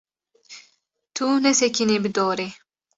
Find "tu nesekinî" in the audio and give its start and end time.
1.15-1.97